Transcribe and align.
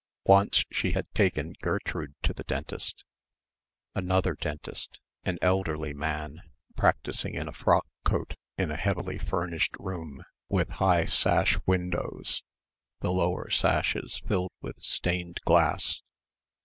Once 0.25 0.63
she 0.71 0.93
had 0.93 1.05
taken 1.13 1.53
Gertrude 1.61 2.15
to 2.23 2.33
the 2.33 2.43
dentist 2.45 3.03
another 3.93 4.33
dentist, 4.33 4.99
an 5.25 5.37
elderly 5.43 5.93
man, 5.93 6.41
practising 6.75 7.35
in 7.35 7.47
a 7.47 7.53
frock 7.53 7.85
coat 8.03 8.33
in 8.57 8.71
a 8.71 8.75
heavily 8.77 9.19
furnished 9.19 9.75
room 9.77 10.23
with 10.49 10.69
high 10.69 11.05
sash 11.05 11.59
windows, 11.67 12.41
the 13.01 13.11
lower 13.11 13.51
sashes 13.51 14.23
filled 14.27 14.49
with 14.59 14.81
stained 14.81 15.39
glass. 15.45 16.01